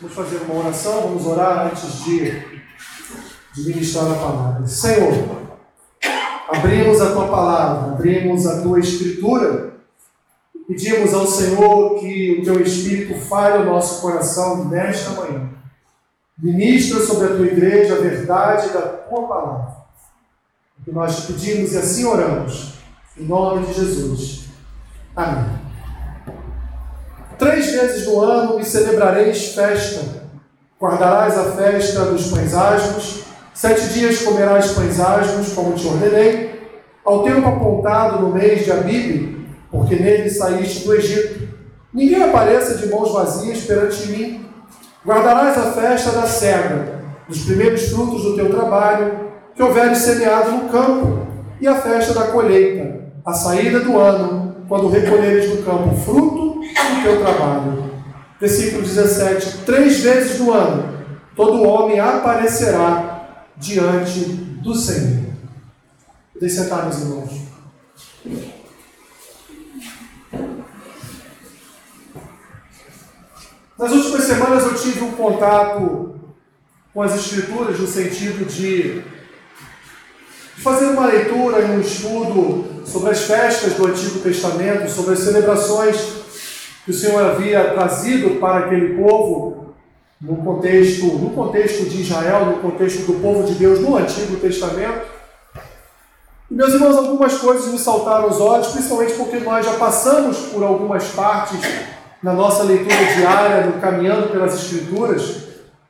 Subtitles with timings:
[0.00, 2.56] Vamos fazer uma oração, vamos orar antes de,
[3.56, 4.66] ministrar a palavra.
[4.66, 5.10] Senhor,
[6.50, 9.72] abrimos a tua palavra, abrimos a tua escritura,
[10.68, 15.48] pedimos ao Senhor que o teu Espírito fale o nosso coração nesta manhã.
[16.38, 19.76] Ministra sobre a tua igreja a verdade da tua palavra.
[20.78, 22.74] O que nós te pedimos e assim oramos,
[23.16, 24.44] em nome de Jesus.
[25.16, 25.65] Amém.
[27.76, 30.00] Vezes no ano me celebrareis festa.
[30.80, 33.24] Guardarás a festa dos pães asmos.
[33.52, 36.58] Sete dias comerás pães asmos, como te ordenei.
[37.04, 41.48] Ao tempo apontado no mês de Abibe, porque nele saíste do Egito.
[41.92, 44.46] Ninguém apareça de mãos vazias perante mim.
[45.04, 50.68] Guardarás a festa da cega, dos primeiros frutos do teu trabalho, que houveres semeado no
[50.70, 51.26] campo,
[51.60, 57.02] e a festa da colheita, a saída do ano, quando recolheres do campo fruto o
[57.02, 57.90] teu trabalho.
[58.40, 60.96] Versículo 17: Três vezes no ano
[61.34, 65.26] todo homem aparecerá diante do Senhor.
[66.32, 67.46] Podem sentar, meus irmãos.
[73.78, 76.18] Nas últimas semanas eu tive um contato
[76.92, 79.02] com as Escrituras no sentido de
[80.62, 86.25] fazer uma leitura e um estudo sobre as festas do Antigo Testamento, sobre as celebrações
[86.86, 89.74] que o Senhor havia trazido para aquele povo
[90.20, 95.04] no contexto, no contexto de Israel, no contexto do povo de Deus no Antigo Testamento.
[96.48, 100.62] E, meus irmãos, algumas coisas me saltaram os olhos, principalmente porque nós já passamos por
[100.62, 101.58] algumas partes
[102.22, 105.42] na nossa leitura diária, no caminhando pelas Escrituras,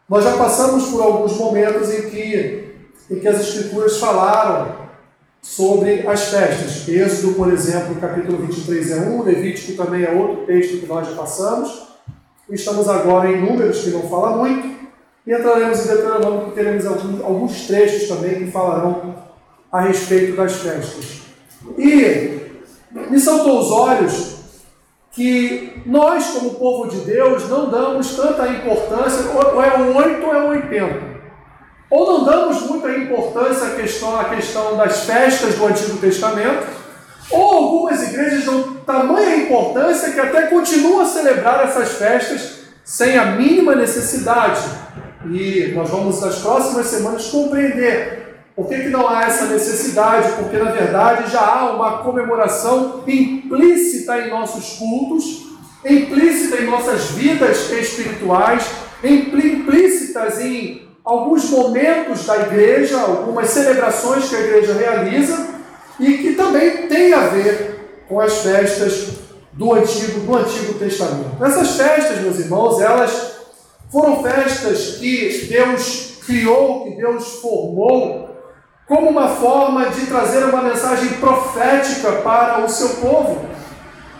[0.08, 2.74] nós já passamos por alguns momentos em que,
[3.10, 4.85] em que as Escrituras falaram
[5.46, 6.88] sobre as festas.
[6.88, 11.14] Êxodo, por exemplo, capítulo 23 é um, Levítico também é outro texto que nós já
[11.14, 11.86] passamos.
[12.50, 14.68] Estamos agora em Números, que não fala muito,
[15.24, 19.14] e entraremos em Deuteronômio, que teremos alguns, trechos também que falarão
[19.70, 21.22] a respeito das festas.
[21.78, 22.40] E
[23.08, 24.36] me saltou os olhos
[25.12, 30.34] que nós, como povo de Deus, não damos tanta importância, ou é o 8 ou
[30.34, 31.15] é o 80.
[31.88, 36.66] Ou não damos muita importância à questão, à questão das festas do Antigo Testamento,
[37.30, 43.26] ou algumas igrejas dão tamanha importância que até continuam a celebrar essas festas sem a
[43.26, 44.60] mínima necessidade.
[45.28, 50.56] E nós vamos nas próximas semanas compreender por que, que não há essa necessidade, porque
[50.56, 55.46] na verdade já há uma comemoração implícita em nossos cultos,
[55.84, 58.64] implícita em nossas vidas espirituais,
[59.04, 65.46] implícitas em alguns momentos da igreja, algumas celebrações que a igreja realiza
[66.00, 69.10] e que também tem a ver com as festas
[69.52, 71.42] do Antigo, do Antigo Testamento.
[71.42, 73.36] Essas festas, meus irmãos, elas
[73.90, 78.28] foram festas que Deus criou, que Deus formou,
[78.88, 83.44] como uma forma de trazer uma mensagem profética para o seu povo,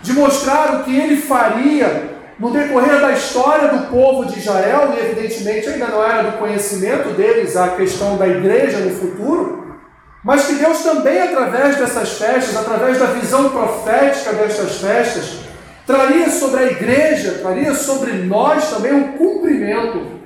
[0.01, 4.99] de mostrar o que ele faria no decorrer da história do povo de Israel, e
[4.99, 9.75] evidentemente ainda não era do conhecimento deles a questão da igreja no futuro,
[10.23, 15.37] mas que Deus também, através dessas festas, através da visão profética destas festas,
[15.85, 20.17] traria sobre a igreja, traria sobre nós também um cumprimento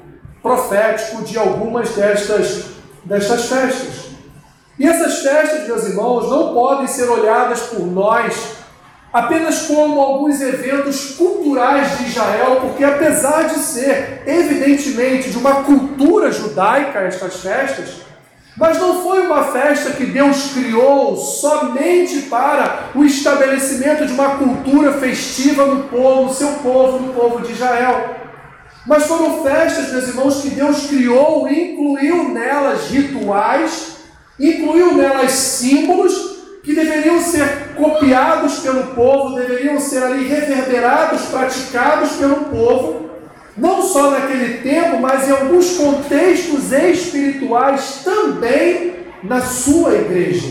[0.42, 2.66] profético de algumas destas,
[3.06, 4.12] destas festas.
[4.80, 8.61] E essas festas, meus irmãos, não podem ser olhadas por nós
[9.12, 16.32] apenas como alguns eventos culturais de Israel, porque apesar de ser evidentemente de uma cultura
[16.32, 18.02] judaica estas festas,
[18.56, 24.94] mas não foi uma festa que Deus criou somente para o estabelecimento de uma cultura
[24.94, 28.18] festiva no povo, no seu povo, no povo de Israel.
[28.86, 33.98] Mas foram festas, meus irmãos, que Deus criou e incluiu nelas rituais,
[34.40, 36.31] incluiu nelas símbolos
[36.64, 43.10] que deveriam ser copiados pelo povo, deveriam ser ali reverberados, praticados pelo povo,
[43.58, 50.50] não só naquele tempo, mas em alguns contextos espirituais também na sua igreja.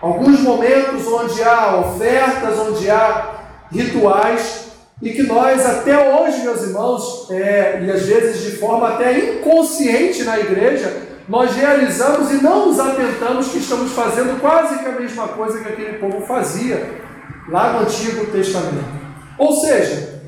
[0.00, 3.34] Alguns momentos onde há ofertas, onde há
[3.70, 4.68] rituais,
[5.02, 10.24] e que nós até hoje, meus irmãos, é, e às vezes de forma até inconsciente
[10.24, 15.28] na igreja, nós realizamos e não nos atentamos que estamos fazendo quase que a mesma
[15.28, 17.02] coisa que aquele povo fazia
[17.48, 18.98] lá no Antigo Testamento.
[19.36, 20.22] Ou seja,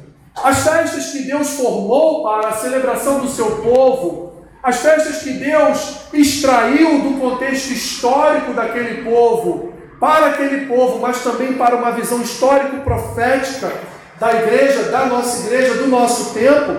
[0.45, 5.97] as festas que Deus formou para a celebração do seu povo, as festas que Deus
[6.13, 13.73] extraiu do contexto histórico daquele povo, para aquele povo, mas também para uma visão histórico-profética
[14.19, 16.79] da igreja, da nossa igreja, do nosso tempo,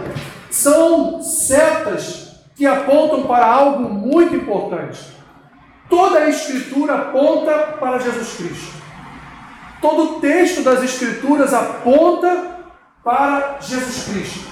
[0.51, 2.20] são setas
[2.61, 4.99] que apontam para algo muito importante.
[5.89, 8.73] Toda a Escritura aponta para Jesus Cristo.
[9.81, 12.59] Todo o texto das Escrituras aponta
[13.03, 14.47] para Jesus Cristo.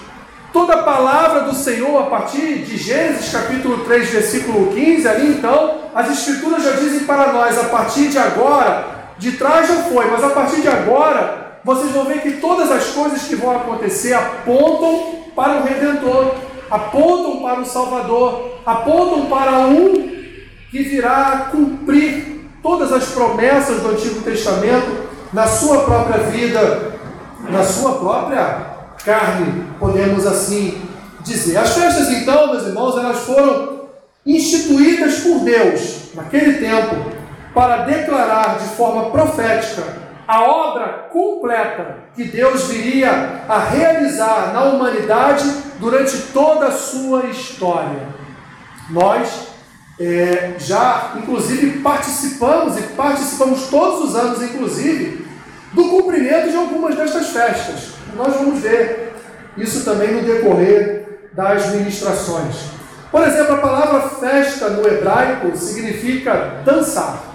[0.52, 5.82] Toda a palavra do Senhor, a partir de Gênesis capítulo 3, versículo 15, ali então,
[5.94, 8.88] as Escrituras já dizem para nós, a partir de agora,
[9.20, 12.88] de trás já foi, mas a partir de agora, vocês vão ver que todas as
[12.88, 20.10] coisas que vão acontecer apontam para o Redentor, apontam para o Salvador, apontam para um
[20.72, 26.94] que virá cumprir todas as promessas do Antigo Testamento na sua própria vida,
[27.50, 28.68] na sua própria
[29.04, 30.82] carne, podemos assim
[31.22, 31.58] dizer.
[31.58, 33.80] As festas, então, meus irmãos, elas foram
[34.26, 36.96] instituídas por Deus naquele tempo
[37.54, 45.44] para declarar de forma profética a obra completa que Deus viria a realizar na humanidade
[45.80, 48.08] durante toda a sua história.
[48.92, 49.48] Nós
[50.00, 55.26] é, já, inclusive, participamos e participamos todos os anos, inclusive,
[55.74, 57.94] do cumprimento de algumas destas festas.
[58.16, 59.16] Nós vamos ver
[59.58, 62.56] isso também no decorrer das ministrações.
[63.12, 67.29] Por exemplo, a palavra festa no hebraico significa dançar.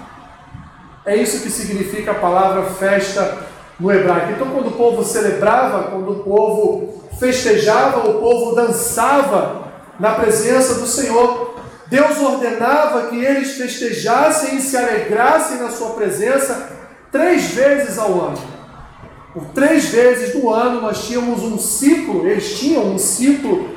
[1.06, 3.47] É isso que significa a palavra festa
[3.79, 4.33] no hebraico.
[4.33, 10.87] Então, quando o povo celebrava, quando o povo festejava, o povo dançava na presença do
[10.87, 11.55] Senhor.
[11.89, 16.71] Deus ordenava que eles festejassem e se alegrassem na sua presença
[17.12, 18.39] três vezes ao ano.
[19.35, 23.69] Por três vezes do ano nós tínhamos um ciclo, eles tinham um ciclo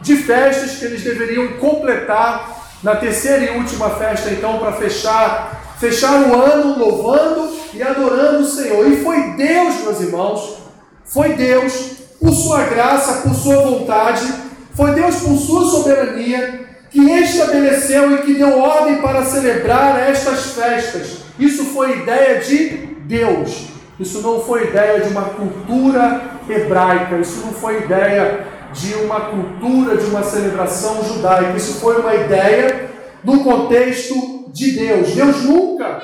[0.00, 6.22] de festas que eles deveriam completar na terceira e última festa, então, para fechar fechar
[6.22, 8.90] o ano louvando e adorando o Senhor.
[8.90, 10.58] E foi Deus, meus irmãos,
[11.04, 14.26] foi Deus, por sua graça, por sua vontade,
[14.74, 21.18] foi Deus por sua soberania, que estabeleceu e que deu ordem para celebrar estas festas.
[21.38, 22.68] Isso foi ideia de
[23.06, 23.66] Deus.
[23.98, 29.96] Isso não foi ideia de uma cultura hebraica, isso não foi ideia de uma cultura,
[29.96, 31.56] de uma celebração judaica.
[31.56, 32.90] Isso foi uma ideia
[33.22, 35.10] no contexto de Deus.
[35.10, 36.00] Deus nunca,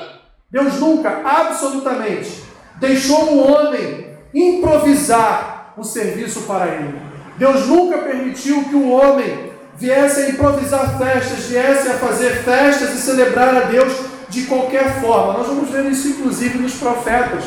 [0.50, 2.42] Deus nunca, absolutamente,
[2.80, 7.00] deixou um homem improvisar o serviço para ele.
[7.38, 12.98] Deus nunca permitiu que o homem viesse a improvisar festas, viesse a fazer festas e
[12.98, 13.92] celebrar a Deus
[14.28, 15.34] de qualquer forma.
[15.34, 17.44] Nós vamos ver isso inclusive nos profetas.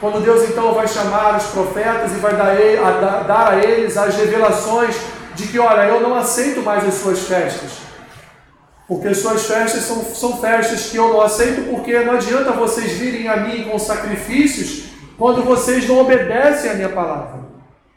[0.00, 4.96] Quando Deus então vai chamar os profetas e vai dar, dar a eles as revelações
[5.34, 7.89] de que, olha, eu não aceito mais as suas festas.
[8.90, 13.28] Porque suas festas são, são festas que eu não aceito, porque não adianta vocês virem
[13.28, 17.38] a mim com sacrifícios quando vocês não obedecem a minha palavra.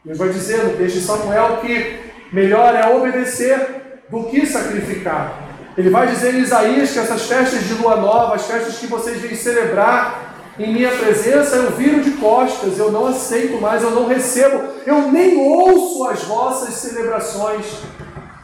[0.04, 1.98] Deus vai dizer no texto de Samuel que
[2.32, 5.32] melhor é obedecer do que sacrificar.
[5.76, 9.20] Ele vai dizer em Isaías que essas festas de lua nova, as festas que vocês
[9.20, 14.06] vêm celebrar, em minha presença eu viro de costas, eu não aceito mais, eu não
[14.06, 17.66] recebo, eu nem ouço as vossas celebrações.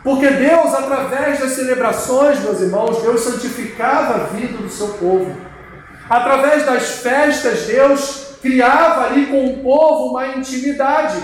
[0.03, 5.37] Porque Deus, através das celebrações, meus irmãos, Deus santificava a vida do seu povo.
[6.09, 11.19] Através das festas, Deus criava ali com o povo uma intimidade.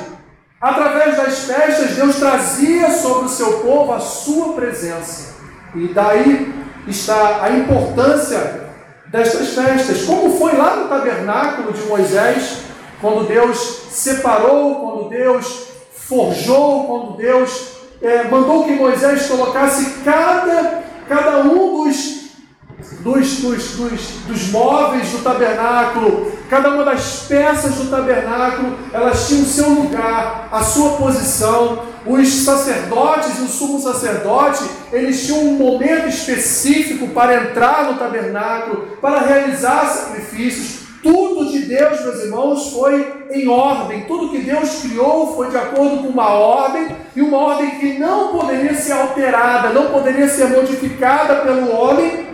[0.61, 5.37] Através das festas, Deus trazia sobre o seu povo a sua presença.
[5.75, 6.55] E daí
[6.87, 8.67] está a importância
[9.07, 12.59] destas festas, como foi lá no tabernáculo de Moisés,
[13.01, 13.59] quando Deus
[13.91, 22.31] separou, quando Deus forjou, quando Deus é, mandou que Moisés colocasse cada, cada um dos,
[23.01, 29.43] dos, dos, dos, dos móveis do tabernáculo, cada uma das peças do tabernáculo, elas tinham
[29.43, 36.09] o seu lugar, a sua posição, os sacerdotes o sumo sacerdote, eles tinham um momento
[36.09, 40.86] específico para entrar no tabernáculo, para realizar sacrifícios.
[41.07, 44.03] Tudo de Deus, meus irmãos, foi em ordem.
[44.09, 48.37] Tudo que Deus criou foi de acordo com uma ordem, e uma ordem que não
[48.37, 52.27] poderia ser alterada, não poderia ser modificada pelo homem,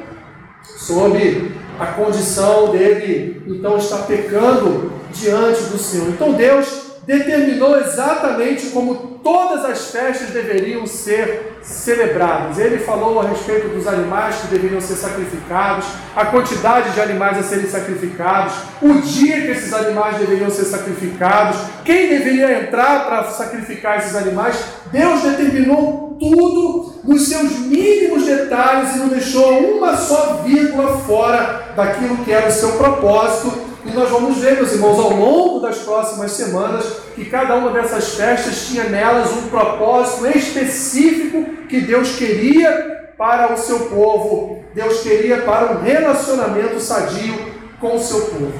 [0.62, 6.08] sob a condição dele, então, estar pecando diante do Senhor.
[6.08, 12.58] Então, Deus determinou exatamente como todas as festas deveriam ser celebradas.
[12.58, 17.42] Ele falou a respeito dos animais que deveriam ser sacrificados, a quantidade de animais a
[17.42, 23.98] serem sacrificados, o dia que esses animais deveriam ser sacrificados, quem deveria entrar para sacrificar
[23.98, 24.56] esses animais.
[24.90, 32.18] Deus determinou tudo nos seus mínimos detalhes e não deixou uma só vírgula fora daquilo
[32.18, 36.30] que era o seu propósito E nós vamos ver, meus irmãos, ao longo das próximas
[36.32, 36.84] semanas,
[37.16, 43.56] que cada uma dessas festas tinha nelas um propósito específico que Deus queria para o
[43.56, 44.62] seu povo.
[44.72, 47.34] Deus queria para um relacionamento sadio
[47.80, 48.52] com o seu povo.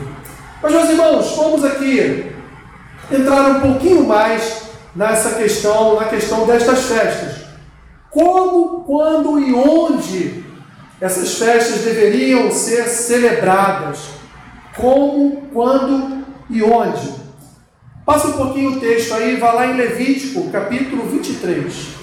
[0.60, 2.32] Mas, meus irmãos, vamos aqui
[3.10, 4.62] entrar um pouquinho mais
[4.94, 7.42] nessa questão, na questão destas festas.
[8.10, 10.44] Como, quando e onde
[11.00, 14.21] essas festas deveriam ser celebradas?
[14.76, 17.22] Como, quando e onde.
[18.04, 22.02] Passa um pouquinho o texto aí, vá lá em Levítico, capítulo 23.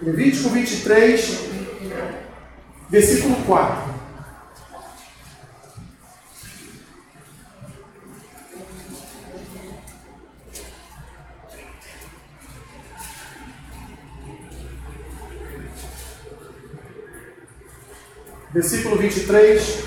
[0.00, 1.40] Levítico 23,
[2.88, 3.97] versículo 4.
[18.52, 19.84] Versículo 23,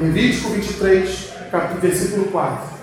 [0.00, 2.78] Levítico 23, capítulo, versículo 4.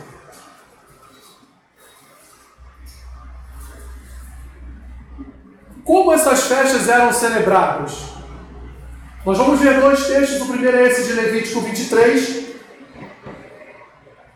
[5.84, 8.16] Como essas festas eram celebradas?
[9.24, 10.42] Nós vamos ver dois textos.
[10.42, 12.46] O primeiro é esse de Levítico 23,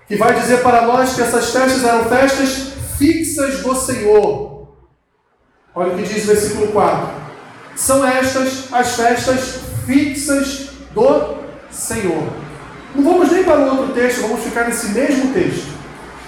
[0.08, 4.76] que vai dizer para nós que essas festas eram festas fixas do Senhor.
[5.74, 7.10] Olha o que diz o versículo 4.
[7.76, 9.59] São estas as festas
[9.90, 11.38] fixas do
[11.72, 12.24] Senhor.
[12.94, 15.68] Não vamos nem para o outro texto, vamos ficar nesse mesmo texto.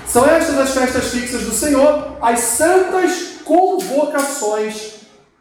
[0.08, 4.94] São estas as festas fixas do Senhor, as santas convocações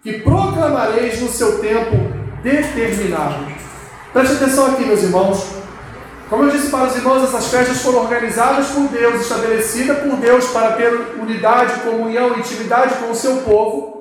[0.02, 1.96] que proclamareis no seu tempo
[2.42, 3.46] determinado.
[4.12, 5.42] Preste atenção aqui, meus irmãos.
[6.28, 10.46] Como eu disse para os irmãos, essas festas foram organizadas por Deus, estabelecidas por Deus
[10.48, 13.99] para ter unidade, comunhão, intimidade com o seu povo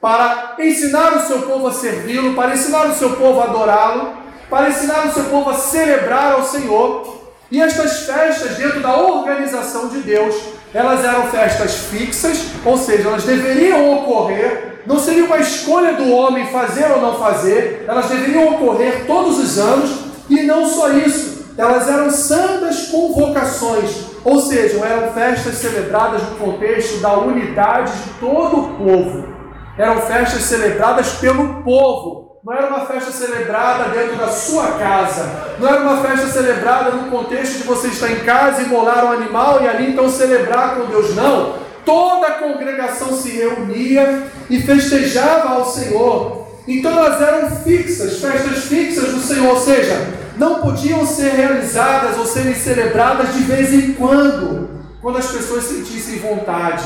[0.00, 4.12] para ensinar o seu povo a servi-lo, para ensinar o seu povo a adorá-lo,
[4.48, 7.18] para ensinar o seu povo a celebrar ao Senhor.
[7.50, 10.34] E estas festas, dentro da organização de Deus,
[10.72, 16.46] elas eram festas fixas, ou seja, elas deveriam ocorrer, não seria uma escolha do homem
[16.46, 19.90] fazer ou não fazer, elas deveriam ocorrer todos os anos,
[20.28, 23.90] e não só isso, elas eram santas convocações,
[24.24, 29.37] ou seja, eram festas celebradas no contexto da unidade de todo o povo
[29.78, 32.40] eram festas celebradas pelo povo.
[32.44, 35.54] Não era uma festa celebrada dentro da sua casa.
[35.58, 39.12] Não era uma festa celebrada no contexto de você estar em casa e molar um
[39.12, 41.14] animal e ali então celebrar com Deus.
[41.14, 41.56] Não.
[41.84, 46.48] Toda a congregação se reunia e festejava ao Senhor.
[46.66, 49.94] Então elas eram fixas, festas fixas do Senhor, ou seja,
[50.36, 54.68] não podiam ser realizadas ou serem celebradas de vez em quando,
[55.00, 56.84] quando as pessoas sentissem vontade.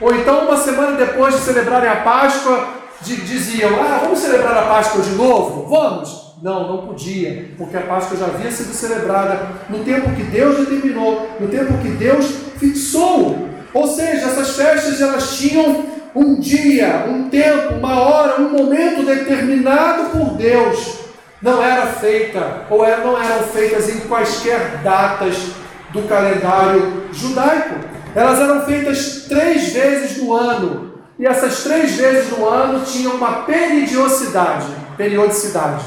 [0.00, 2.68] Ou então, uma semana depois de celebrarem a Páscoa,
[3.02, 5.68] diziam: Ah, vamos celebrar a Páscoa de novo?
[5.68, 6.28] Vamos!
[6.40, 11.28] Não, não podia, porque a Páscoa já havia sido celebrada no tempo que Deus determinou,
[11.40, 12.26] no tempo que Deus
[12.58, 13.48] fixou.
[13.74, 20.10] Ou seja, essas festas elas tinham um dia, um tempo, uma hora, um momento determinado
[20.10, 20.98] por Deus.
[21.42, 25.36] Não era feita, ou não eram feitas em quaisquer datas
[25.92, 27.97] do calendário judaico.
[28.14, 30.92] Elas eram feitas três vezes no ano.
[31.18, 34.66] E essas três vezes no ano tinham uma periodicidade.
[34.96, 35.84] Periodicidade.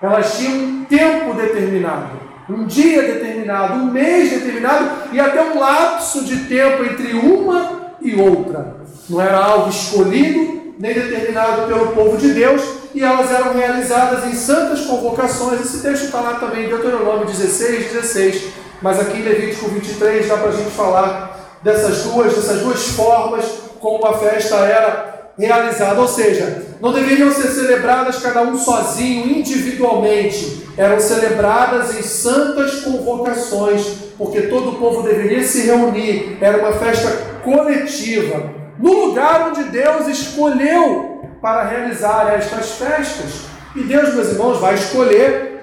[0.00, 6.24] Elas tinham um tempo determinado, um dia determinado, um mês determinado e até um lapso
[6.24, 8.76] de tempo entre uma e outra.
[9.10, 12.62] Não era algo escolhido nem determinado pelo povo de Deus,
[12.94, 15.60] e elas eram realizadas em santas convocações.
[15.60, 18.44] Esse texto está lá também em Deuteronômio 16, 16.
[18.80, 23.44] Mas aqui em Levítico 23 dá para a gente falar dessas duas, dessas duas formas
[23.80, 26.00] como a festa era realizada.
[26.00, 30.68] Ou seja, não deveriam ser celebradas cada um sozinho, individualmente.
[30.76, 33.84] Eram celebradas em santas convocações,
[34.16, 36.38] porque todo o povo deveria se reunir.
[36.40, 37.10] Era uma festa
[37.42, 43.48] coletiva, no lugar onde Deus escolheu para realizar estas festas.
[43.74, 45.57] E Deus, meus irmãos, vai escolher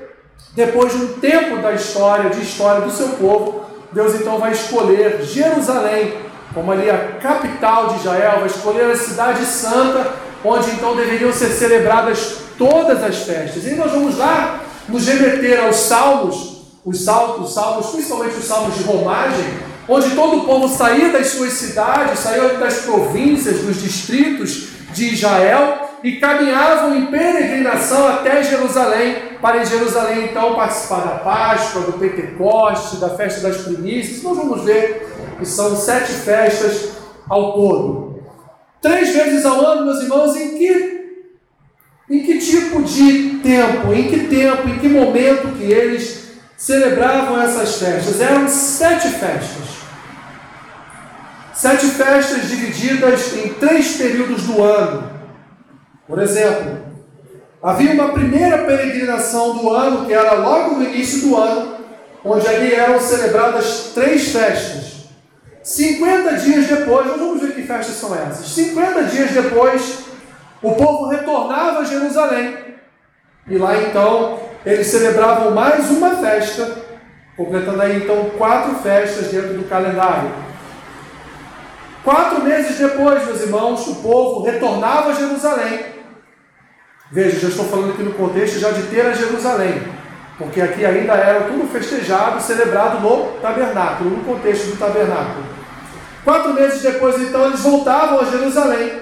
[0.55, 5.21] depois de um tempo da história, de história do seu povo, Deus então vai escolher
[5.23, 11.31] Jerusalém como ali a capital de Israel, vai escolher a cidade santa, onde então deveriam
[11.33, 13.65] ser celebradas todas as festas.
[13.65, 18.77] E nós vamos lá nos remeter aos salmos, os salmos, os salmos, principalmente os salmos
[18.77, 19.45] de romagem,
[19.87, 25.89] onde todo o povo saía das suas cidades, saía das províncias, dos distritos de Israel
[26.01, 32.95] e caminhavam em peregrinação até Jerusalém, para em Jerusalém então participar da Páscoa, do Pentecoste,
[32.95, 34.23] da festa das primícias.
[34.23, 36.93] Nós vamos ver que são sete festas
[37.29, 38.23] ao todo.
[38.81, 41.27] três vezes ao ano, meus irmãos, em que,
[42.09, 46.23] em que tipo de tempo, em que tempo, em que momento que eles
[46.57, 48.19] celebravam essas festas?
[48.19, 49.75] Eram sete festas.
[51.53, 55.07] Sete festas divididas em três períodos do ano.
[56.07, 56.84] Por exemplo,
[57.65, 61.77] havia uma primeira peregrinação do ano, que era logo no início do ano,
[62.23, 65.07] onde ali eram celebradas três festas.
[65.63, 68.49] 50 dias depois, vamos ver que festas são essas.
[68.49, 70.01] 50 dias depois,
[70.61, 72.55] o povo retornava a Jerusalém.
[73.47, 76.71] E lá então, eles celebravam mais uma festa,
[77.35, 80.31] completando aí então quatro festas dentro do calendário.
[82.03, 85.94] Quatro meses depois, meus irmãos, o povo retornava a Jerusalém.
[87.15, 89.81] Veja, já estou falando aqui no contexto já de ter a Jerusalém.
[90.37, 95.45] Porque aqui ainda era tudo festejado, celebrado no tabernáculo, no contexto do tabernáculo.
[96.25, 98.99] Quatro meses depois, então, eles voltavam a Jerusalém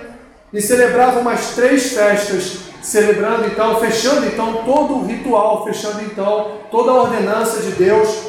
[0.54, 6.92] e celebravam mais três festas, celebrando então, fechando então todo o ritual, fechando então toda
[6.92, 8.28] a ordenança de Deus,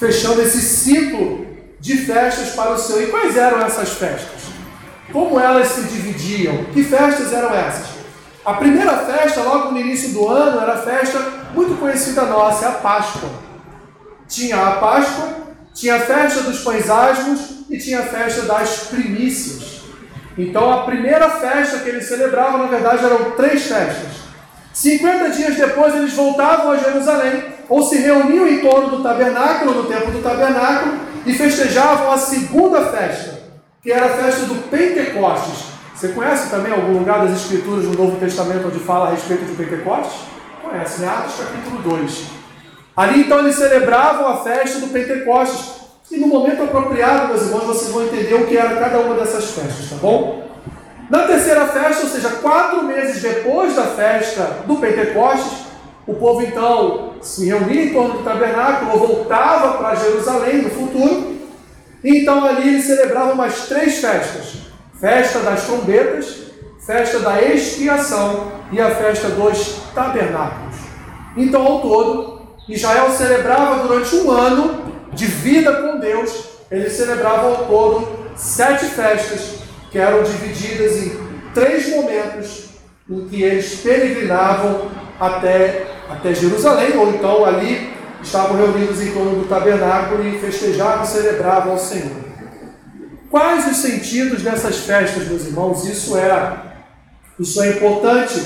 [0.00, 1.46] fechando esse ciclo
[1.78, 3.02] de festas para o Senhor.
[3.04, 4.46] E quais eram essas festas?
[5.12, 6.64] Como elas se dividiam?
[6.74, 7.95] Que festas eram essas?
[8.46, 11.18] A primeira festa, logo no início do ano, era festa
[11.52, 13.28] muito conhecida nossa, a Páscoa.
[14.28, 15.28] Tinha a Páscoa,
[15.74, 19.80] tinha a festa dos pães asmos e tinha a festa das primícias.
[20.38, 24.12] Então a primeira festa que eles celebravam, na verdade, eram três festas.
[24.72, 29.88] 50 dias depois eles voltavam a Jerusalém, ou se reuniam em torno do tabernáculo, no
[29.88, 33.40] tempo do tabernáculo, e festejavam a segunda festa,
[33.82, 35.75] que era a festa do Pentecostes.
[35.96, 39.52] Você conhece também algum lugar das Escrituras do Novo Testamento onde fala a respeito de
[39.52, 40.26] Pentecostes?
[40.62, 41.08] Conhece, né?
[41.08, 42.24] Atos capítulo 2.
[42.94, 45.76] Ali então eles celebravam a festa do Pentecostes.
[46.10, 49.52] E no momento apropriado, meus irmãos, vocês vão entender o que era cada uma dessas
[49.52, 50.46] festas, tá bom?
[51.08, 55.66] Na terceira festa, ou seja, quatro meses depois da festa do Pentecostes,
[56.06, 61.36] o povo então se reunia em torno do tabernáculo, ou voltava para Jerusalém no futuro.
[62.04, 64.65] E então ali eles celebravam mais três festas
[65.00, 66.46] festa das trombetas,
[66.84, 70.76] festa da expiação e a festa dos tabernáculos.
[71.36, 77.66] Então, ao todo, Israel celebrava durante um ano de vida com Deus, ele celebrava ao
[77.66, 79.56] todo sete festas,
[79.90, 81.18] que eram divididas em
[81.54, 82.66] três momentos
[83.08, 89.48] em que eles peregrinavam até, até Jerusalém, ou então ali estavam reunidos em torno do
[89.48, 92.25] tabernáculo e festejavam celebravam ao Senhor.
[93.36, 95.84] Quais os sentidos dessas festas, meus irmãos?
[95.84, 96.56] Isso é,
[97.38, 98.42] isso é importante,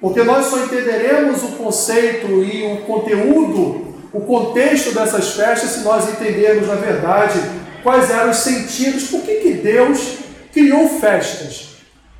[0.00, 6.08] porque nós só entenderemos o conceito e o conteúdo, o contexto dessas festas, se nós
[6.08, 7.40] entendermos, na verdade,
[7.82, 10.18] quais eram os sentidos, por que, que Deus
[10.52, 11.70] criou festas,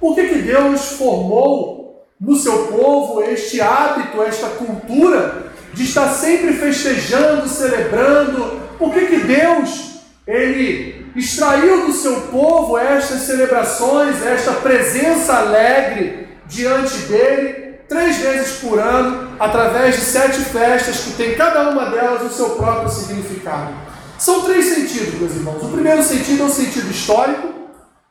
[0.01, 6.55] por que, que Deus formou no seu povo este hábito, esta cultura de estar sempre
[6.55, 9.90] festejando, celebrando, por que, que Deus,
[10.31, 18.79] Ele extraiu do seu povo estas celebrações, esta presença alegre diante dele, três vezes por
[18.79, 23.73] ano, através de sete festas que tem cada uma delas o seu próprio significado.
[24.17, 25.65] São três sentidos, meus irmãos.
[25.65, 27.49] O primeiro sentido é o sentido histórico,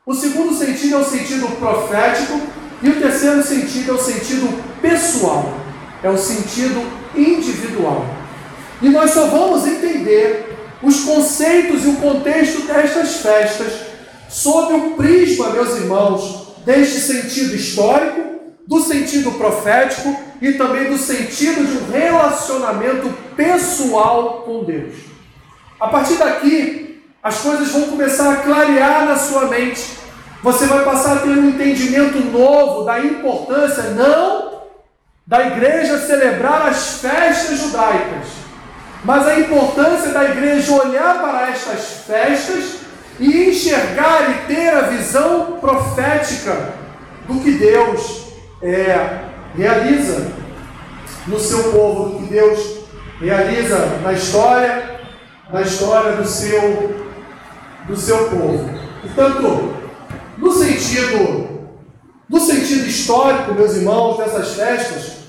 [0.04, 2.38] o segundo sentido é o sentido profético,
[2.82, 5.54] e o terceiro sentido é o sentido pessoal,
[6.02, 8.04] é o sentido individual.
[8.82, 10.49] E nós só vamos entender
[10.82, 13.72] os conceitos e o contexto destas festas
[14.28, 18.30] sob o prisma, meus irmãos, deste sentido histórico,
[18.66, 24.94] do sentido profético e também do sentido de um relacionamento pessoal com Deus.
[25.80, 29.84] A partir daqui, as coisas vão começar a clarear na sua mente.
[30.42, 34.60] Você vai passar a ter um entendimento novo da importância, não
[35.26, 38.26] da igreja celebrar as festas judaicas,
[39.04, 42.80] mas a importância da igreja olhar para estas festas
[43.18, 46.74] e enxergar e ter a visão profética
[47.26, 48.32] do que Deus
[48.62, 49.20] é,
[49.56, 50.32] realiza
[51.26, 52.80] no seu povo, do que Deus
[53.20, 55.00] realiza na história,
[55.52, 57.06] na história do seu,
[57.86, 58.70] do seu povo.
[59.02, 59.74] Portanto,
[60.36, 61.70] no sentido,
[62.28, 65.20] no sentido histórico, meus irmãos, dessas festas,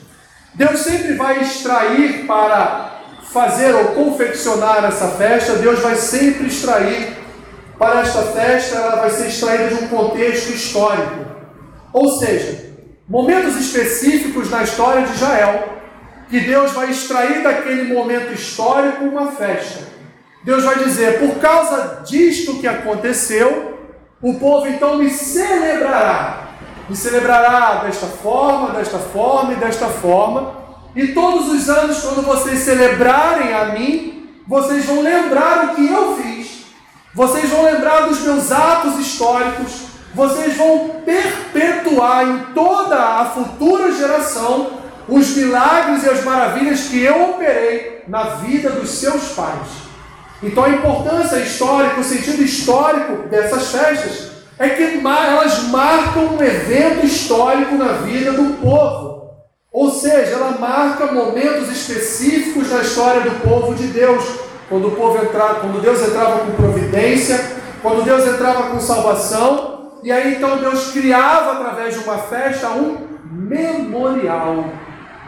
[0.54, 2.91] Deus sempre vai extrair para
[3.32, 7.18] fazer ou confeccionar essa festa, Deus vai sempre extrair
[7.78, 11.26] para esta festa, ela vai ser extraída de um contexto histórico.
[11.94, 12.72] Ou seja,
[13.08, 15.80] momentos específicos na história de Israel,
[16.30, 19.80] que Deus vai extrair daquele momento histórico uma festa.
[20.44, 23.78] Deus vai dizer, por causa disto que aconteceu,
[24.22, 26.50] o povo então me celebrará.
[26.90, 30.61] Me celebrará desta forma, desta forma e desta forma.
[30.96, 36.18] E todos os anos, quando vocês celebrarem a mim, vocês vão lembrar o que eu
[36.18, 36.66] fiz.
[37.14, 39.84] Vocês vão lembrar dos meus atos históricos.
[40.14, 47.32] Vocês vão perpetuar em toda a futura geração os milagres e as maravilhas que eu
[47.32, 49.68] operei na vida dos seus pais.
[50.44, 57.06] Então a importância histórica, o sentido histórico dessas festas é que elas marcam um evento
[57.06, 59.21] histórico na vida do povo.
[59.72, 64.24] Ou seja, ela marca momentos específicos na história do povo de Deus.
[64.68, 67.40] Quando o povo entrava, quando Deus entrava com providência,
[67.82, 72.98] quando Deus entrava com salvação, e aí então Deus criava através de uma festa um
[73.32, 74.66] memorial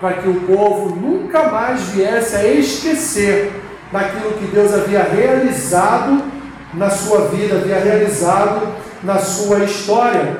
[0.01, 3.49] para que o povo nunca mais viesse a esquecer
[3.93, 6.21] daquilo que Deus havia realizado
[6.73, 8.67] na sua vida, havia realizado
[9.01, 10.37] na sua história.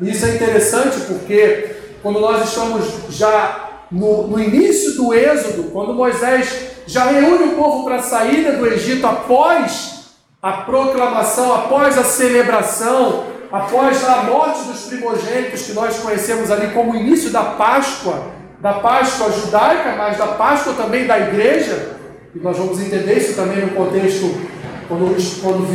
[0.00, 6.68] Isso é interessante porque quando nós estamos já no, no início do Êxodo, quando Moisés
[6.86, 9.98] já reúne o povo para a saída do Egito após
[10.42, 16.92] a proclamação, após a celebração, após a morte dos primogênitos que nós conhecemos ali como
[16.92, 18.26] o início da Páscoa,
[18.60, 21.96] da Páscoa judaica, mas da Páscoa também da igreja,
[22.34, 24.34] e nós vamos entender isso também no contexto,
[24.86, 25.66] quando, quando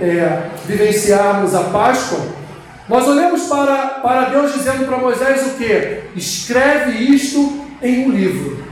[0.00, 2.18] é, vivenciarmos a Páscoa.
[2.90, 6.00] Nós olhamos para, para Deus dizendo para Moisés o que?
[6.16, 8.64] Escreve isto em um livro.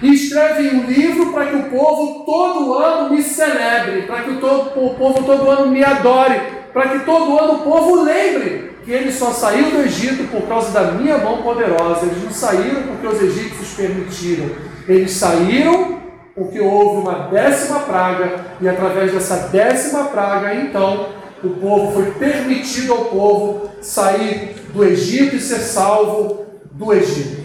[0.00, 4.30] E escreve em um livro para que o povo todo ano me celebre, para que
[4.30, 6.40] o, todo, o povo todo ano me adore,
[6.72, 10.70] para que todo ano o povo lembre que ele só saiu do Egito por causa
[10.70, 12.06] da minha mão poderosa.
[12.06, 14.48] Eles não saíram porque os egípcios permitiram.
[14.86, 16.00] Eles saíram
[16.36, 21.08] porque houve uma décima praga, e através dessa décima praga, então,
[21.44, 27.42] o povo foi permitido ao povo sair do Egito e ser salvo do Egito.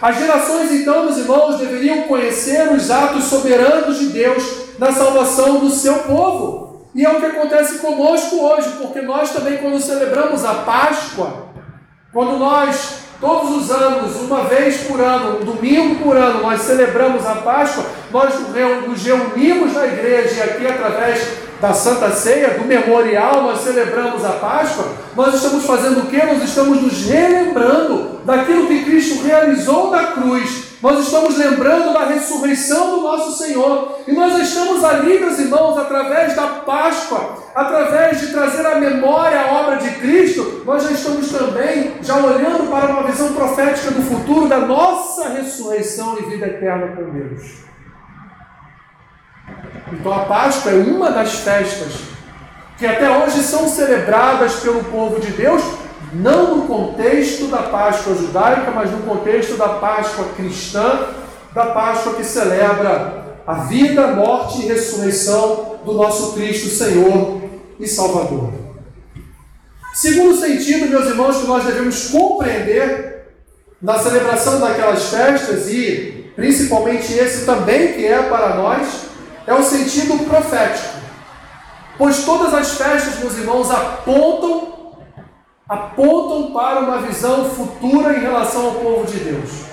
[0.00, 4.44] As gerações, então, meus irmãos, deveriam conhecer os atos soberanos de Deus
[4.78, 6.86] na salvação do seu povo.
[6.94, 11.48] E é o que acontece conosco hoje, porque nós também, quando celebramos a Páscoa,
[12.12, 17.26] quando nós Todos os anos, uma vez por ano, um domingo por ano, nós celebramos
[17.26, 18.32] a Páscoa, nós
[18.86, 24.30] nos reunimos na igreja e aqui através da Santa Ceia, do memorial, nós celebramos a
[24.32, 26.16] Páscoa, nós estamos fazendo o que?
[26.16, 32.90] Nós estamos nos relembrando daquilo que Cristo realizou na cruz nós estamos lembrando da ressurreição
[32.92, 33.98] do nosso Senhor.
[34.06, 39.52] E nós estamos ali, meus irmãos, através da Páscoa, através de trazer à memória a
[39.60, 44.46] obra de Cristo, nós já estamos também já olhando para uma visão profética do futuro
[44.46, 47.67] da nossa ressurreição e vida eterna com Deus.
[49.92, 51.92] Então a Páscoa é uma das festas
[52.78, 55.62] que até hoje são celebradas pelo povo de Deus
[56.12, 61.08] não no contexto da Páscoa judaica, mas no contexto da Páscoa cristã,
[61.52, 67.42] da Páscoa que celebra a vida, morte e ressurreição do nosso Cristo Senhor
[67.78, 68.52] e Salvador.
[69.94, 73.26] Segundo sentido, meus irmãos, que nós devemos compreender
[73.80, 79.07] na celebração daquelas festas, e principalmente esse também que é para nós,
[79.48, 80.98] é o sentido profético.
[81.96, 84.68] Pois todas as festas, meus irmãos, apontam
[85.66, 89.64] apontam para uma visão futura em relação ao povo de Deus.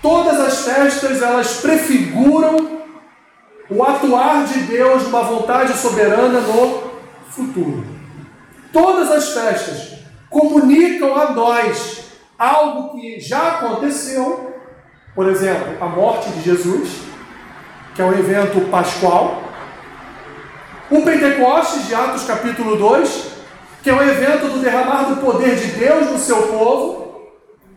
[0.00, 2.80] Todas as festas elas prefiguram
[3.68, 6.92] o atuar de Deus numa vontade soberana no
[7.28, 7.84] futuro.
[8.72, 9.98] Todas as festas
[10.30, 12.04] comunicam a nós
[12.38, 14.54] algo que já aconteceu,
[15.14, 17.06] por exemplo, a morte de Jesus,
[17.96, 19.42] que é um evento pascual,
[20.90, 23.22] o Pentecostes de Atos capítulo 2,
[23.82, 27.30] que é o evento do derramar do poder de Deus no seu povo.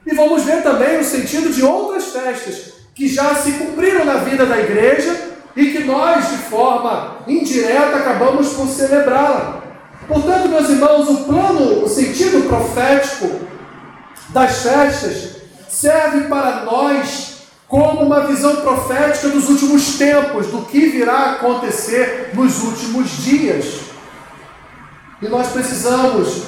[0.06, 4.46] E vamos ver também o sentido de outras festas que já se cumpriram na vida
[4.46, 9.64] da igreja e que nós, de forma indireta, acabamos por celebrá-la.
[10.06, 13.40] Portanto, meus irmãos, o plano, o sentido profético
[14.30, 15.38] das festas
[15.70, 17.29] serve para nós
[17.70, 23.82] como uma visão profética dos últimos tempos, do que virá acontecer nos últimos dias.
[25.22, 26.46] E nós precisamos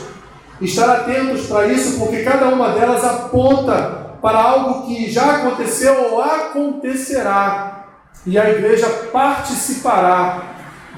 [0.60, 6.22] estar atentos para isso, porque cada uma delas aponta para algo que já aconteceu ou
[6.22, 7.86] acontecerá.
[8.26, 10.42] E a igreja participará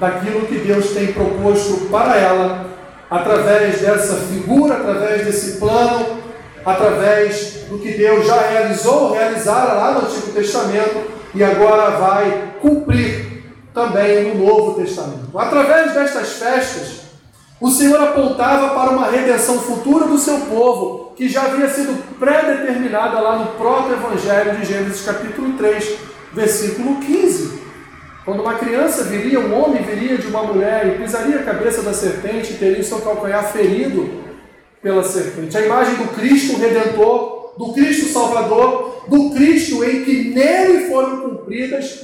[0.00, 2.66] daquilo que Deus tem proposto para ela,
[3.10, 6.23] através dessa figura, através desse plano,
[6.64, 11.02] através do que Deus já realizou, realizara lá no Antigo Testamento
[11.34, 13.42] e agora vai cumprir
[13.74, 15.36] também no Novo Testamento.
[15.36, 17.04] Através destas festas,
[17.60, 23.20] O Senhor apontava para uma redenção futura do seu povo, que já havia sido pré-determinada
[23.20, 25.96] lá no próprio Evangelho de Gênesis capítulo 3,
[26.32, 27.62] versículo 15.
[28.24, 31.94] Quando uma criança viria, um homem viria de uma mulher e pisaria a cabeça da
[31.94, 34.10] serpente e teria o seu calcanhar ferido
[34.84, 35.56] pela serpente.
[35.56, 42.02] A imagem do Cristo Redentor, do Cristo Salvador, do Cristo em que nele foram cumpridas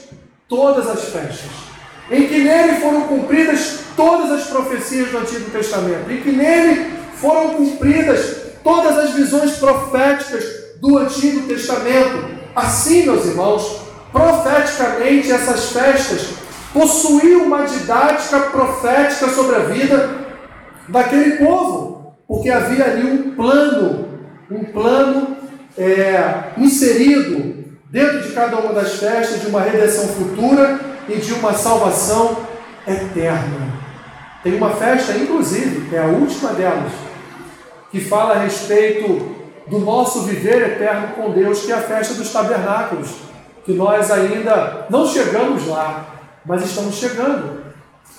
[0.48, 1.50] todas as festas,
[2.10, 7.50] em que nele foram cumpridas todas as profecias do Antigo Testamento, em que nele foram
[7.50, 10.44] cumpridas todas as visões proféticas
[10.80, 12.40] do Antigo Testamento.
[12.56, 16.28] Assim, meus irmãos, profeticamente essas festas
[16.72, 20.18] possuíam uma didática profética sobre a vida
[20.88, 21.99] daquele povo,
[22.30, 24.08] porque havia ali um plano,
[24.48, 25.36] um plano
[25.76, 31.52] é, inserido dentro de cada uma das festas de uma redenção futura e de uma
[31.52, 32.36] salvação
[32.86, 33.80] eterna.
[34.44, 36.92] Tem uma festa, inclusive, é a última delas,
[37.90, 39.34] que fala a respeito
[39.66, 43.10] do nosso viver eterno com Deus, que é a festa dos tabernáculos
[43.64, 46.14] que nós ainda não chegamos lá,
[46.46, 47.60] mas estamos chegando.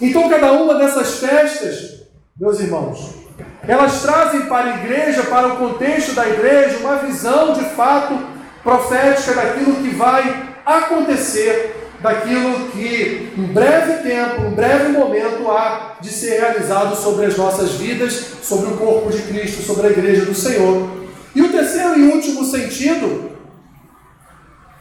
[0.01, 3.21] Então, cada uma dessas festas, meus irmãos,
[3.67, 8.17] elas trazem para a igreja, para o contexto da igreja, uma visão de fato
[8.63, 16.09] profética daquilo que vai acontecer, daquilo que em breve tempo, em breve momento há de
[16.09, 20.33] ser realizado sobre as nossas vidas, sobre o corpo de Cristo, sobre a igreja do
[20.33, 20.89] Senhor.
[21.33, 23.31] E o terceiro e último sentido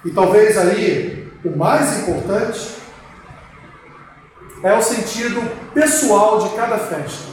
[0.04, 2.70] e talvez aí o mais importante
[4.62, 5.42] é o sentido
[5.74, 7.29] pessoal de cada festa.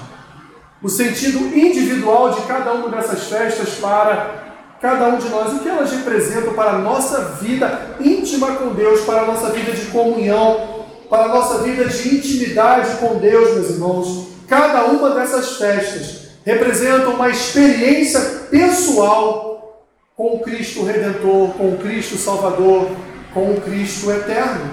[0.81, 4.47] O sentido individual de cada uma dessas festas para
[4.79, 5.53] cada um de nós.
[5.53, 9.71] O que elas representam para a nossa vida íntima com Deus, para a nossa vida
[9.71, 14.27] de comunhão, para a nossa vida de intimidade com Deus, meus irmãos.
[14.47, 19.83] Cada uma dessas festas representa uma experiência pessoal
[20.15, 22.89] com o Cristo Redentor, com o Cristo Salvador,
[23.33, 24.69] com o Cristo Eterno.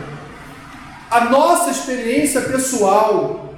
[1.11, 3.54] A nossa experiência pessoal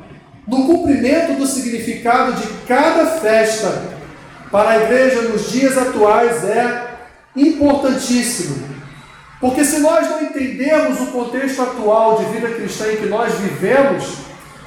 [0.46, 3.82] no cumprimento do significado de cada festa
[4.50, 6.86] para a igreja nos dias atuais é
[7.34, 8.76] importantíssimo.
[9.40, 14.26] Porque se nós não entendermos o contexto atual de vida cristã em que nós vivemos,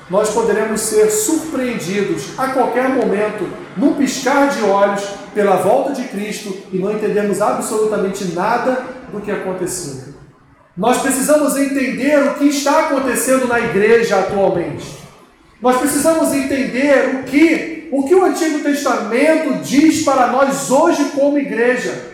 [0.09, 6.55] nós poderemos ser surpreendidos a qualquer momento, num piscar de olhos, pela volta de Cristo
[6.71, 10.13] e não entendemos absolutamente nada do que aconteceu.
[10.75, 14.98] Nós precisamos entender o que está acontecendo na igreja atualmente.
[15.61, 21.39] Nós precisamos entender o que o que o Antigo Testamento diz para nós hoje como
[21.39, 22.13] igreja.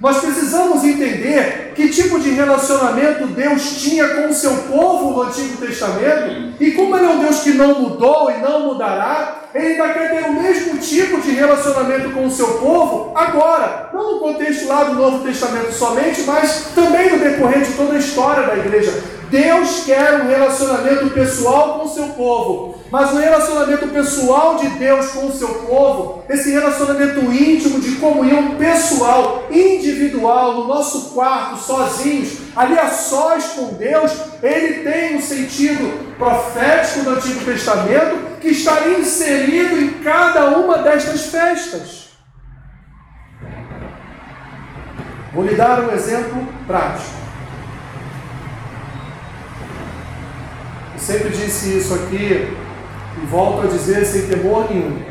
[0.00, 5.58] Nós precisamos entender que tipo de relacionamento Deus tinha com o seu povo no Antigo
[5.58, 9.92] Testamento e como ele é um Deus que não mudou e não mudará, ele ainda
[9.92, 14.66] quer ter o mesmo tipo de relacionamento com o seu povo agora, não no contexto
[14.66, 19.16] lá do Novo Testamento somente, mas também no decorrer de toda a história da igreja.
[19.30, 25.08] Deus quer um relacionamento pessoal com o seu povo, mas o relacionamento pessoal de Deus
[25.08, 32.38] com o seu povo, esse relacionamento íntimo de comunhão pessoal, individual, no nosso quarto, sozinhos,
[32.54, 38.88] ali a sós com Deus, ele tem um sentido profético do Antigo Testamento que está
[38.88, 42.06] inserido em cada uma destas festas.
[45.34, 47.16] Vou lhe dar um exemplo prático.
[50.94, 52.56] Eu sempre disse isso aqui
[53.22, 55.02] e volto a dizer sem temor nenhum.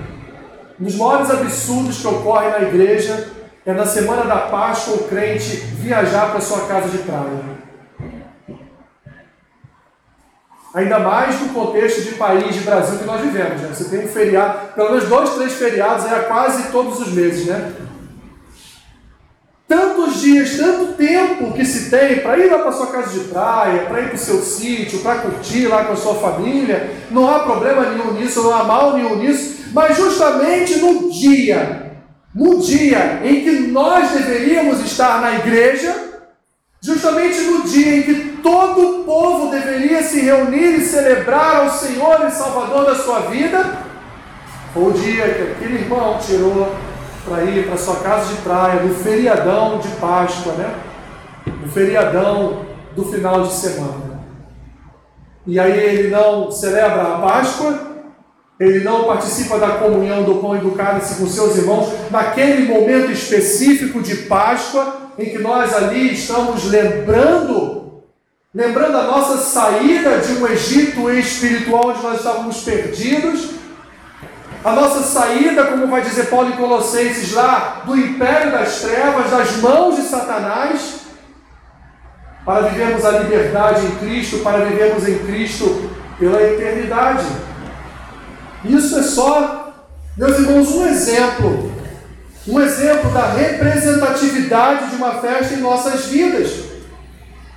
[0.80, 3.35] Um dos maiores absurdos que ocorrem na igreja
[3.66, 7.56] é na semana da Páscoa o crente viajar para sua casa de praia.
[10.74, 13.62] Ainda mais no contexto de país, de Brasil que nós vivemos.
[13.62, 13.70] Né?
[13.74, 17.74] Você tem um feriado, pelo menos dois, três feriados é quase todos os meses, né?
[19.68, 23.86] Tantos dias, tanto tempo que se tem para ir lá para sua casa de praia,
[23.86, 27.40] para ir para o seu sítio, para curtir lá com a sua família, não há
[27.40, 31.85] problema nenhum nisso, não há mal nenhum nisso, mas justamente no dia,
[32.36, 35.96] no dia em que nós deveríamos estar na igreja,
[36.82, 42.28] justamente no dia em que todo o povo deveria se reunir e celebrar ao Senhor
[42.28, 43.78] e Salvador da sua vida,
[44.74, 46.76] foi o dia que aquele irmão tirou
[47.24, 50.76] para ir para sua casa de praia, no feriadão de Páscoa, né?
[51.62, 54.20] No feriadão do final de semana.
[55.48, 57.95] E aí ele não celebra a Páscoa,
[58.60, 63.12] ele não participa da comunhão do pão e do cálice com seus irmãos naquele momento
[63.12, 68.02] específico de Páscoa, em que nós ali estamos lembrando,
[68.54, 73.56] lembrando a nossa saída de um Egito espiritual onde nós estávamos perdidos
[74.66, 79.58] a nossa saída, como vai dizer Paulo em Colossenses lá, do império das trevas, das
[79.58, 81.02] mãos de Satanás,
[82.44, 85.88] para vivermos a liberdade em Cristo, para vivermos em Cristo
[86.18, 87.26] pela eternidade.
[88.68, 89.74] Isso é só,
[90.18, 91.72] meus irmãos, um exemplo.
[92.48, 96.52] Um exemplo da representatividade de uma festa em nossas vidas.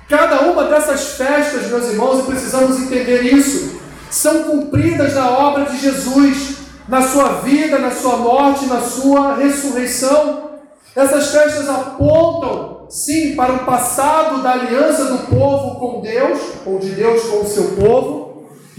[0.07, 5.77] Cada uma dessas festas, meus irmãos, e precisamos entender isso, são cumpridas na obra de
[5.77, 6.55] Jesus,
[6.87, 10.49] na sua vida, na sua morte, na sua ressurreição.
[10.95, 16.89] Essas festas apontam, sim, para o passado da aliança do povo com Deus, ou de
[16.89, 18.28] Deus com o seu povo,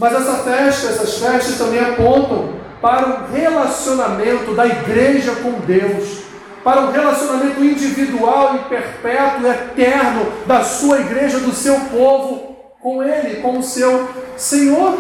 [0.01, 6.31] mas essa festa, essas festas também apontam para o relacionamento da igreja com Deus
[6.63, 13.41] para o relacionamento individual e perpétuo, eterno da sua igreja, do seu povo com Ele,
[13.41, 14.99] com o seu Senhor,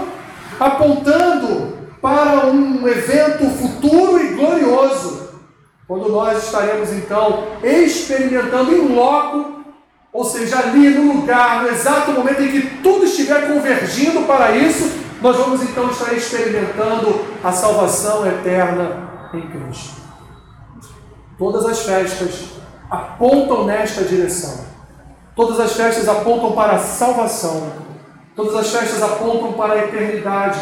[0.59, 5.31] apontando para um evento futuro e glorioso,
[5.87, 9.60] quando nós estaremos então experimentando em loco,
[10.13, 14.99] ou seja, ali no lugar, no exato momento em que tudo estiver convergindo para isso,
[15.23, 20.01] nós vamos então estar experimentando a salvação eterna em Cristo.
[21.39, 22.51] Todas as festas
[22.91, 24.65] apontam nesta direção.
[25.37, 27.73] Todas as festas apontam para a salvação.
[28.35, 30.61] Todas as festas apontam para a eternidade.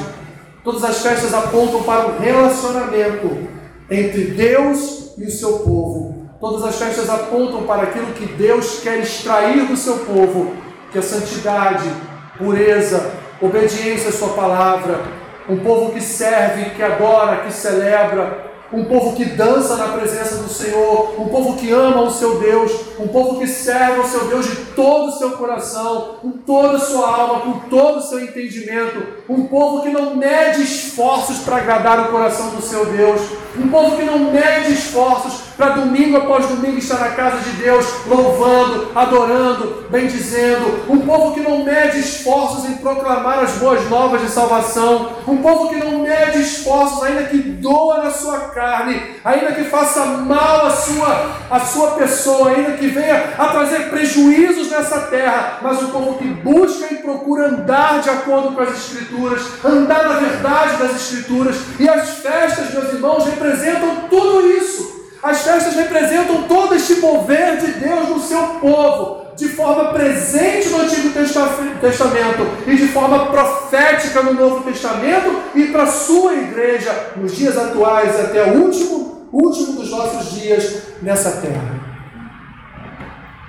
[0.63, 3.49] Todas as festas apontam para o relacionamento
[3.91, 6.18] entre Deus e o seu povo.
[6.40, 10.55] Todas as festas apontam para aquilo que Deus quer extrair do seu povo,
[10.92, 11.90] que é santidade,
[12.38, 13.11] pureza,
[13.42, 15.01] obediência à sua palavra,
[15.48, 20.48] um povo que serve, que adora, que celebra, um povo que dança na presença do
[20.48, 22.70] Senhor, um povo que ama o seu Deus,
[23.01, 26.81] um povo que serve ao seu Deus de todo o seu coração, com toda a
[26.81, 31.98] sua alma, com todo o seu entendimento, um povo que não mede esforços para agradar
[31.98, 33.22] o coração do seu Deus,
[33.59, 37.85] um povo que não mede esforços para domingo após domingo estar na casa de Deus,
[38.07, 40.85] louvando, adorando, bendizendo.
[40.88, 45.14] Um povo que não mede esforços em proclamar as boas novas de salvação.
[45.27, 50.07] Um povo que não mede esforços, ainda que doa na sua carne, ainda que faça
[50.07, 55.59] mal à sua, à sua pessoa, ainda que venha a trazer prejuízos nessa terra.
[55.61, 60.21] Mas um povo que busca e procura andar de acordo com as Escrituras, andar na
[60.21, 61.57] verdade das Escrituras.
[61.81, 64.98] E as festas, meus irmãos, representam tudo isso.
[65.23, 70.83] As festas representam todo este mover de Deus no seu povo, de forma presente no
[70.83, 77.37] Antigo Testamento e de forma profética no Novo Testamento e para a sua igreja nos
[77.37, 81.79] dias atuais até o último, último dos nossos dias nessa terra.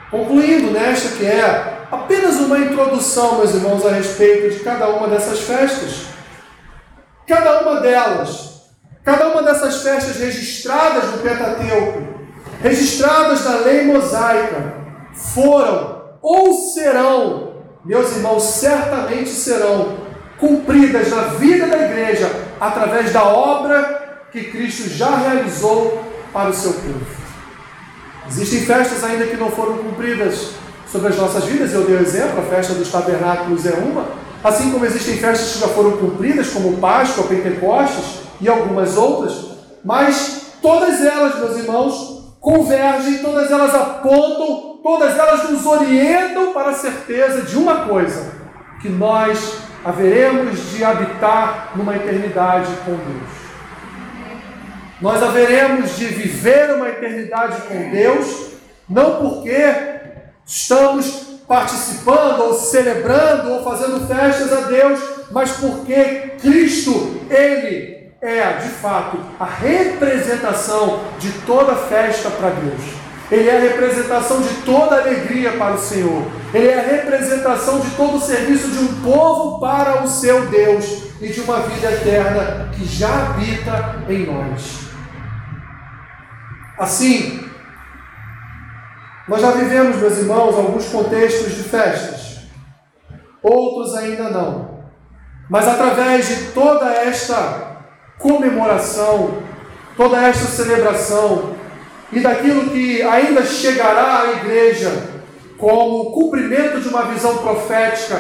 [0.10, 5.40] Concluindo nesta que é apenas uma introdução, meus irmãos, a respeito de cada uma dessas
[5.42, 6.06] festas.
[7.28, 8.49] Cada uma delas
[9.10, 12.00] Cada uma dessas festas registradas no Pentateuco,
[12.62, 14.76] registradas na lei mosaica,
[15.16, 19.98] foram ou serão, meus irmãos, certamente serão
[20.38, 22.30] cumpridas na vida da igreja
[22.62, 27.08] através da obra que Cristo já realizou para o seu povo.
[28.28, 30.52] Existem festas ainda que não foram cumpridas
[30.88, 34.06] sobre as nossas vidas, eu dei o exemplo, a festa dos tabernáculos é uma,
[34.44, 39.50] assim como existem festas que já foram cumpridas, como Páscoa, Pentecostes, e algumas outras,
[39.84, 46.74] mas todas elas, meus irmãos, convergem, todas elas apontam, todas elas nos orientam para a
[46.74, 48.32] certeza de uma coisa:
[48.82, 53.40] que nós haveremos de habitar numa eternidade com Deus.
[55.02, 58.50] Nós haveremos de viver uma eternidade com Deus,
[58.88, 59.74] não porque
[60.46, 65.00] estamos participando ou celebrando ou fazendo festas a Deus,
[65.32, 73.00] mas porque Cristo, Ele é, de fato, a representação de toda festa para Deus.
[73.32, 76.24] Ele é a representação de toda alegria para o Senhor.
[76.54, 81.04] Ele é a representação de todo o serviço de um povo para o seu Deus
[81.22, 84.80] e de uma vida eterna que já habita em nós.
[86.78, 87.48] Assim,
[89.28, 92.40] nós já vivemos, meus irmãos, alguns contextos de festas,
[93.44, 94.80] outros ainda não.
[95.48, 97.69] Mas através de toda esta
[98.20, 99.40] comemoração,
[99.98, 101.56] toda esta celebração
[102.12, 104.92] e daquilo que ainda chegará à igreja
[105.58, 108.18] como cumprimento de uma visão profética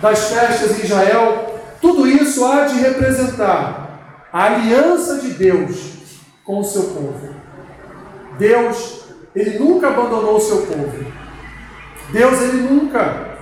[0.00, 6.00] das festas em Israel, tudo isso há de representar a aliança de Deus
[6.44, 7.34] com o seu povo.
[8.38, 11.06] Deus, ele nunca abandonou o seu povo.
[12.10, 13.36] Deus, ele nunca,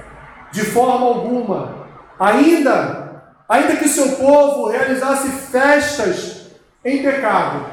[0.53, 1.87] de forma alguma,
[2.19, 3.08] ainda
[3.49, 6.49] Ainda que seu povo realizasse festas
[6.85, 7.67] em pecado,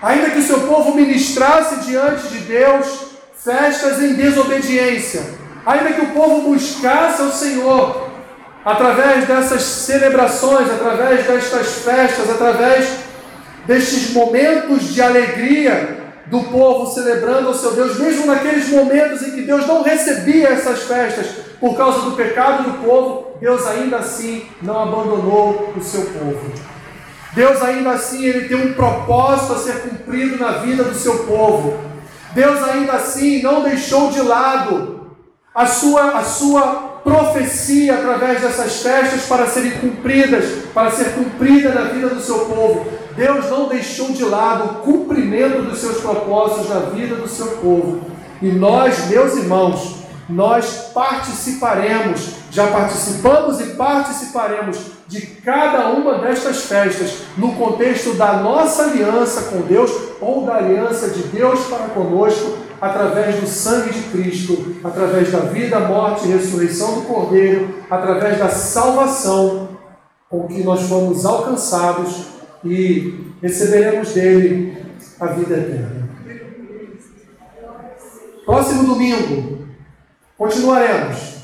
[0.00, 5.22] ainda que o seu povo ministrasse diante de Deus festas em desobediência,
[5.66, 8.08] ainda que o povo buscasse ao Senhor
[8.64, 12.88] através dessas celebrações, através destas festas, através
[13.66, 15.97] destes momentos de alegria
[16.30, 20.82] do povo celebrando ao seu Deus, mesmo naqueles momentos em que Deus não recebia essas
[20.82, 21.26] festas
[21.58, 26.52] por causa do pecado do povo, Deus ainda assim não abandonou o seu povo.
[27.32, 31.78] Deus ainda assim ele tem um propósito a ser cumprido na vida do seu povo.
[32.32, 34.98] Deus ainda assim não deixou de lado
[35.54, 41.82] a sua, a sua profecia através dessas festas para serem cumpridas, para ser cumprida na
[41.84, 42.86] vida do seu povo.
[43.18, 48.00] Deus não deixou de lado o cumprimento dos seus propósitos na vida do seu povo.
[48.40, 49.96] E nós, meus irmãos,
[50.28, 58.84] nós participaremos, já participamos e participaremos de cada uma destas festas no contexto da nossa
[58.84, 59.90] aliança com Deus
[60.20, 65.80] ou da aliança de Deus para conosco através do sangue de Cristo, através da vida,
[65.80, 69.70] morte e ressurreição do Cordeiro, através da salvação
[70.30, 74.76] com que nós fomos alcançados e receberemos dele
[75.20, 76.08] a vida eterna.
[78.44, 79.68] Próximo domingo,
[80.36, 81.38] continuaremos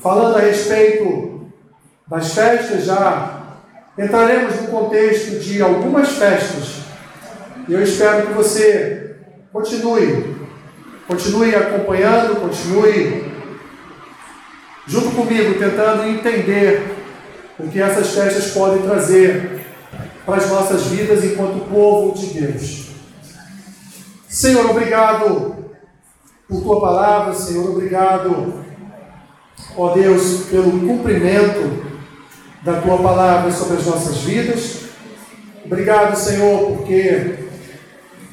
[0.00, 1.52] falando a respeito
[2.08, 3.58] das festas, já
[3.98, 6.80] entraremos no contexto de algumas festas.
[7.68, 9.16] E eu espero que você
[9.52, 10.40] continue
[11.10, 13.24] Continue acompanhando, continue
[14.86, 16.88] junto comigo, tentando entender
[17.58, 19.60] o que essas festas podem trazer
[20.30, 22.90] para as nossas vidas enquanto povo de Deus.
[24.28, 25.56] Senhor, obrigado
[26.48, 28.62] por tua palavra, Senhor, obrigado,
[29.76, 31.84] ó Deus, pelo cumprimento
[32.62, 34.82] da tua palavra sobre as nossas vidas.
[35.64, 37.48] Obrigado, Senhor, porque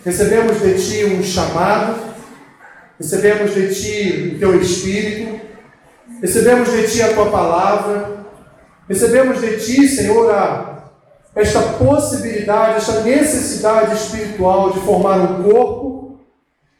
[0.05, 2.05] recebemos de ti um chamado
[2.99, 5.39] recebemos de Ti o Teu Espírito,
[6.19, 8.25] recebemos de Ti a Tua palavra,
[8.89, 10.76] recebemos de Ti, Senhor, a,
[11.37, 16.17] esta possibilidade, esta necessidade espiritual de formar um corpo,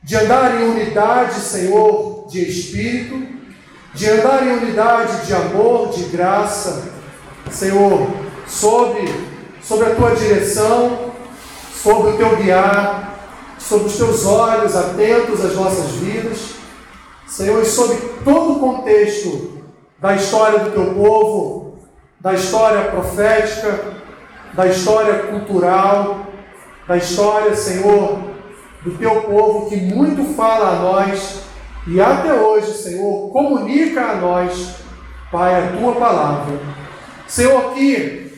[0.03, 3.37] de andar em unidade, Senhor, de Espírito,
[3.93, 6.89] de andar em unidade de amor, de graça,
[7.51, 8.07] Senhor,
[8.47, 9.13] sobre,
[9.61, 11.11] sobre a Tua direção,
[11.71, 13.15] sobre o Teu guiar,
[13.59, 16.55] sobre os teus olhos atentos às nossas vidas,
[17.27, 19.61] Senhor, e sobre todo o contexto
[19.99, 21.79] da história do teu povo,
[22.19, 23.96] da história profética,
[24.57, 26.25] da história cultural,
[26.87, 28.17] da história, Senhor,
[28.83, 31.41] do teu povo que muito fala a nós
[31.85, 34.77] e até hoje, Senhor, comunica a nós,
[35.31, 36.57] Pai, a tua palavra.
[37.27, 38.33] Senhor, que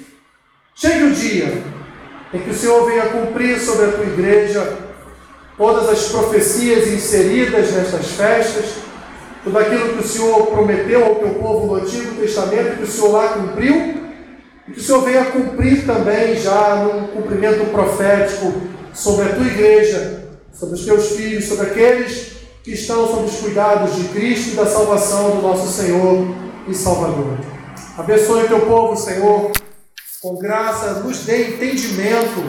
[0.76, 1.63] chegue o dia
[2.34, 4.78] em que o Senhor venha cumprir sobre a tua igreja
[5.57, 8.74] todas as profecias inseridas nestas festas,
[9.43, 13.11] tudo aquilo que o Senhor prometeu ao teu povo no Antigo Testamento, que o Senhor
[13.11, 13.99] lá cumpriu,
[14.74, 18.53] que o Senhor venha cumprir também já no cumprimento profético
[18.93, 23.95] sobre a tua igreja, sobre os teus filhos, sobre aqueles que estão sob os cuidados
[23.95, 26.28] de Cristo e da salvação do nosso Senhor
[26.67, 27.38] e Salvador.
[27.97, 29.51] Abençoe o teu povo, Senhor,
[30.22, 32.43] com graça, nos dê entendimento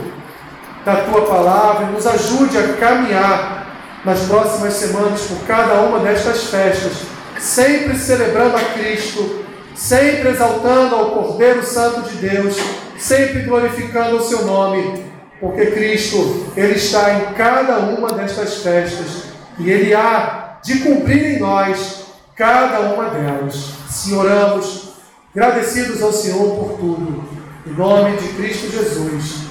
[0.85, 6.45] da tua palavra e nos ajude a caminhar nas próximas semanas por cada uma destas
[6.45, 6.93] festas,
[7.39, 9.45] sempre celebrando a Cristo,
[9.81, 12.55] sempre exaltando ao Cordeiro Santo de Deus,
[12.99, 15.07] sempre glorificando o seu nome,
[15.41, 19.25] porque Cristo, Ele está em cada uma destas festas
[19.59, 22.05] e Ele há de cumprir em nós
[22.37, 23.71] cada uma delas.
[23.89, 24.93] Se oramos,
[25.35, 27.25] agradecidos ao Senhor por tudo,
[27.67, 29.47] em nome de Cristo Jesus.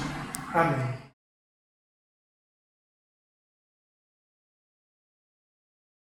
[0.53, 0.99] Amém.